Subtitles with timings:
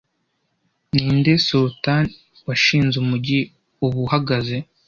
[0.93, 2.05] Ninde Sultan
[2.47, 3.39] washinze umujyi
[3.85, 4.55] ubu uhagaze